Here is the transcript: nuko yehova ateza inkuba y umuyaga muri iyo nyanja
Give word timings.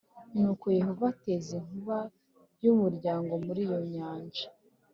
nuko 0.37 0.65
yehova 0.77 1.03
ateza 1.13 1.51
inkuba 1.59 1.97
y 2.63 2.67
umuyaga 2.73 3.33
muri 3.45 3.59
iyo 3.67 3.79
nyanja 3.93 4.45